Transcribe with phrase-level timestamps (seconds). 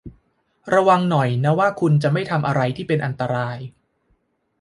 [0.73, 3.57] ระวังหน่อยนะว่าคุณจะไม่ทำอะไรที่เป็นอันตราย